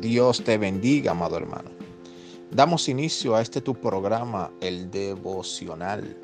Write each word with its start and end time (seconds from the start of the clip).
Dios 0.00 0.44
te 0.44 0.58
bendiga, 0.58 1.12
amado 1.12 1.38
hermano. 1.38 1.70
Damos 2.50 2.88
inicio 2.88 3.34
a 3.34 3.40
este 3.40 3.62
tu 3.62 3.74
programa, 3.74 4.50
el 4.60 4.90
devocional, 4.90 6.16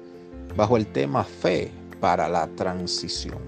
bajo 0.54 0.76
el 0.76 0.86
tema 0.86 1.24
Fe 1.24 1.70
para 1.98 2.28
la 2.28 2.46
transición. 2.48 3.38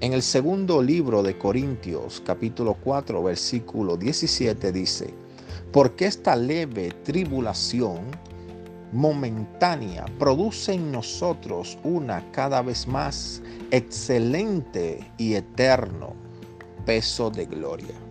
En 0.00 0.12
el 0.12 0.22
segundo 0.22 0.80
libro 0.80 1.24
de 1.24 1.36
Corintios, 1.36 2.22
capítulo 2.24 2.74
4, 2.74 3.20
versículo 3.24 3.96
17 3.96 4.70
dice, 4.70 5.12
porque 5.72 6.06
esta 6.06 6.36
leve 6.36 6.92
tribulación 7.02 7.98
momentánea 8.92 10.06
produce 10.18 10.74
en 10.74 10.92
nosotros 10.92 11.76
una 11.82 12.30
cada 12.30 12.62
vez 12.62 12.86
más 12.86 13.42
excelente 13.72 15.00
y 15.18 15.34
eterno 15.34 16.14
peso 16.86 17.30
de 17.30 17.46
gloria. 17.46 18.07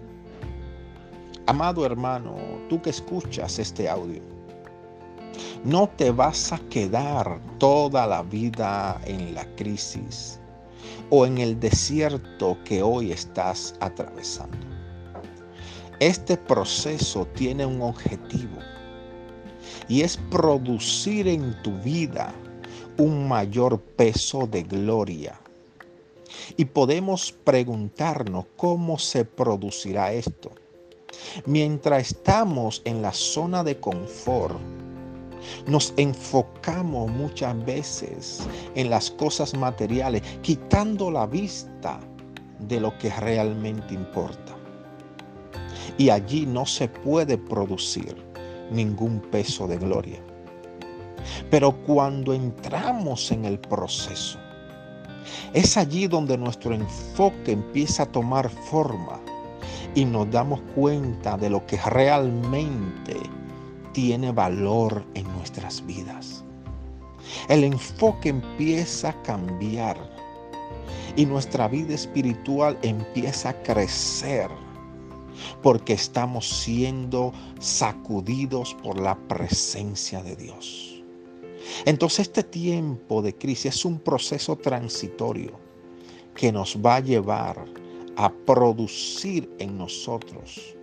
Amado 1.48 1.86
hermano, 1.86 2.36
tú 2.68 2.82
que 2.82 2.90
escuchas 2.90 3.58
este 3.58 3.88
audio, 3.88 4.22
no 5.64 5.88
te 5.88 6.12
vas 6.12 6.52
a 6.52 6.60
quedar 6.70 7.40
toda 7.58 8.06
la 8.06 8.22
vida 8.22 9.00
en 9.06 9.34
la 9.34 9.46
crisis 9.56 10.42
o 11.10 11.26
en 11.26 11.38
el 11.38 11.58
desierto 11.58 12.58
que 12.66 12.84
hoy 12.84 13.14
estás 13.14 13.76
atravesando. 13.80 14.58
Este 16.02 16.36
proceso 16.36 17.26
tiene 17.28 17.66
un 17.66 17.82
objetivo 17.82 18.58
y 19.88 20.02
es 20.02 20.18
producir 20.30 21.30
en 21.30 21.56
tu 21.64 21.72
vida 21.80 22.34
un 22.98 23.26
mayor 23.26 23.80
peso 23.80 24.48
de 24.48 24.64
gloria. 24.64 25.40
Y 26.58 26.66
podemos 26.66 27.32
preguntarnos 27.32 28.48
cómo 28.58 29.00
se 29.00 29.24
producirá 29.24 30.12
esto. 30.12 30.52
Mientras 31.46 32.08
estamos 32.08 32.82
en 32.86 33.02
la 33.02 33.14
zona 33.14 33.64
de 33.64 33.80
confort, 33.80 34.60
nos 35.68 35.94
enfocamos 35.98 37.10
muchas 37.10 37.66
veces 37.66 38.48
en 38.76 38.90
las 38.90 39.12
cosas 39.12 39.54
materiales, 39.54 40.22
quitando 40.42 41.12
la 41.12 41.26
vista 41.26 42.00
de 42.60 42.80
lo 42.80 42.98
que 42.98 43.10
realmente 43.10 43.94
importa. 43.94 44.56
Y 45.98 46.10
allí 46.10 46.46
no 46.46 46.66
se 46.66 46.88
puede 46.88 47.38
producir 47.38 48.16
ningún 48.72 49.20
peso 49.20 49.68
de 49.68 49.78
gloria. 49.78 50.20
Pero 51.50 51.72
cuando 51.86 52.34
entramos 52.34 53.32
en 53.32 53.46
el 53.46 53.60
proceso, 53.60 54.40
es 55.54 55.78
allí 55.78 56.08
donde 56.08 56.38
nuestro 56.38 56.74
enfoque 56.74 57.52
empieza 57.52 58.04
a 58.04 58.12
tomar 58.12 58.50
forma 58.50 59.20
y 59.96 60.06
nos 60.06 60.30
damos 60.32 60.62
cuenta 60.76 61.38
de 61.38 61.50
lo 61.50 61.66
que 61.66 61.78
realmente 61.78 63.16
tiene 63.94 64.32
valor 64.32 65.04
en 65.14 65.28
nuestras 65.34 65.86
vidas. 65.86 66.44
El 67.50 67.64
enfoque 67.64 68.30
empieza 68.30 69.10
a 69.10 69.24
cambiar 69.24 69.98
y 71.16 71.26
nuestra 71.26 71.68
vida 71.68 71.96
espiritual 71.96 72.78
empieza 72.84 73.50
a 73.50 73.64
crecer 73.64 74.50
porque 75.62 75.94
estamos 75.94 76.48
siendo 76.48 77.34
sacudidos 77.60 78.76
por 78.84 79.00
la 79.00 79.16
presencia 79.28 80.22
de 80.24 80.36
Dios. 80.36 81.04
Entonces 81.86 82.28
este 82.28 82.44
tiempo 82.44 83.22
de 83.22 83.36
crisis 83.36 83.78
es 83.78 83.86
un 83.86 84.00
proceso 84.00 84.56
transitorio 84.56 85.52
que 86.36 86.52
nos 86.52 86.78
va 86.78 86.98
a 86.98 87.00
llevar 87.00 87.66
a 88.18 88.34
producir 88.46 89.50
en 89.60 89.78
nosotros 89.78 90.76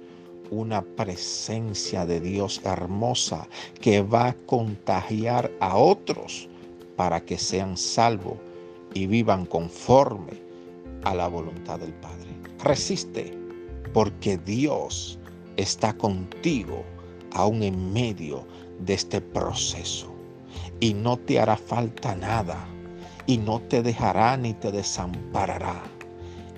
una 0.50 0.82
presencia 0.82 2.06
de 2.06 2.20
Dios 2.20 2.60
hermosa 2.64 3.48
que 3.80 4.02
va 4.02 4.28
a 4.28 4.36
contagiar 4.46 5.50
a 5.61 5.77
otros 5.77 6.48
para 6.96 7.20
que 7.24 7.36
sean 7.36 7.77
salvos 7.77 8.39
y 8.94 9.08
vivan 9.08 9.46
conforme 9.46 10.33
a 11.02 11.14
la 11.14 11.27
voluntad 11.27 11.80
del 11.80 11.92
Padre. 11.94 12.30
Resiste, 12.62 13.36
porque 13.92 14.39
Dios 14.39 15.18
está 15.56 15.92
contigo 15.92 16.84
aún 17.33 17.64
en 17.64 17.92
medio 17.92 18.46
de 18.78 18.94
este 18.94 19.20
proceso 19.20 20.14
y 20.78 20.94
no 20.94 21.17
te 21.17 21.40
hará 21.40 21.56
falta 21.56 22.14
nada 22.14 22.64
y 23.27 23.39
no 23.39 23.61
te 23.61 23.83
dejará 23.83 24.36
ni 24.36 24.55
te 24.55 24.70
desamparará 24.70 25.83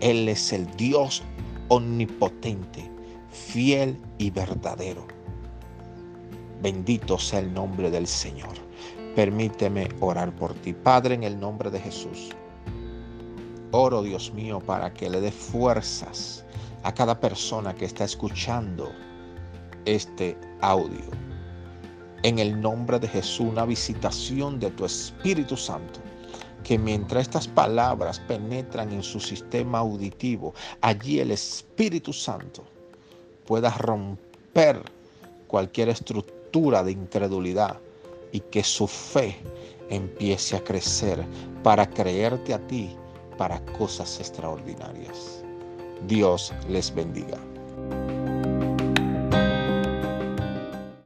él 0.01 0.29
es 0.29 0.53
el 0.53 0.67
Dios 0.77 1.23
omnipotente, 1.69 2.91
fiel 3.31 3.99
y 4.19 4.31
verdadero. 4.31 5.07
Bendito 6.63 7.19
sea 7.19 7.41
el 7.41 7.53
nombre 7.53 7.91
del 7.91 8.07
Señor. 8.07 8.55
Permíteme 9.15 9.89
orar 10.01 10.35
por 10.35 10.55
ti, 10.55 10.73
Padre, 10.73 11.15
en 11.15 11.23
el 11.23 11.41
nombre 11.41 11.71
de 11.71 11.81
Jesús. 11.81 12.31
Oro, 13.73 14.03
Dios 14.03 14.33
mío, 14.33 14.61
para 14.61 14.93
que 14.93 15.09
le 15.09 15.21
dé 15.21 15.33
fuerzas 15.33 16.45
a 16.83 16.93
cada 16.93 17.19
persona 17.19 17.75
que 17.75 17.87
está 17.87 18.05
escuchando 18.05 18.91
este 19.87 20.37
audio. 20.61 21.05
En 22.23 22.39
el 22.39 22.61
nombre 22.61 22.99
de 22.99 23.09
Jesús, 23.09 23.47
una 23.51 23.65
visitación 23.65 24.59
de 24.61 24.71
tu 24.71 24.85
Espíritu 24.85 25.57
Santo 25.57 26.01
que 26.67 26.79
mientras 26.81 27.23
estas 27.23 27.47
palabras 27.47 28.19
penetran 28.19 28.91
en 28.91 29.05
su 29.05 29.21
sistema 29.21 29.79
auditivo, 29.79 30.53
allí 30.81 31.21
el 31.21 31.31
Espíritu 31.31 32.13
Santo 32.13 32.65
pueda 33.47 33.71
romper 33.71 34.83
cualquier 35.47 35.91
estructura 35.91 36.83
de 36.83 36.91
incredulidad 36.91 37.79
y 38.33 38.41
que 38.41 38.65
su 38.65 38.89
fe 38.89 39.37
empiece 39.91 40.57
a 40.57 40.65
crecer 40.65 41.25
para 41.63 41.89
creerte 41.89 42.53
a 42.53 42.59
ti 42.67 42.97
para 43.39 43.65
cosas 43.79 44.19
extraordinarias. 44.19 45.45
Dios 46.09 46.53
les 46.69 46.93
bendiga. 46.93 47.39